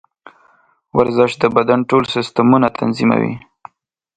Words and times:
ورزش 0.97 1.31
د 1.41 1.43
بدن 1.55 1.79
ټول 1.89 2.03
سیسټمونه 2.15 2.67
تنظیموي. 2.79 3.33